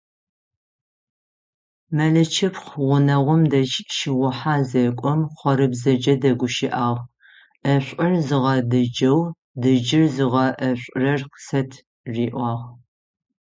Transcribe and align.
Мэлычыпхъу 1.95 2.81
гъунэгъум 2.87 3.41
дэжь 3.51 3.77
щыгъухьэ 3.95 4.55
зэкӏом 4.69 5.19
хъорыбзэкӏэ 5.37 6.13
дэгущыӏагъ: 6.21 7.01
«ӏэшӏур 7.63 8.13
зыгъэдыджэу, 8.27 9.19
дыджыр 9.61 10.05
зыгъэӏэшӏурэр 10.15 11.21
къысэт» 11.31 11.71
риӏуагъ. 12.13 12.65